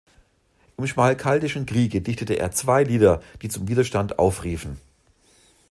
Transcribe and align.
Im 0.79 0.87
Schmalkaldischen 0.87 1.67
Kriege 1.67 2.01
dichtete 2.01 2.33
er 2.33 2.49
zwei 2.51 2.83
Lieder, 2.83 3.21
die 3.43 3.49
zum 3.49 3.67
Widerstand 3.67 4.17
aufriefen. 4.17 4.81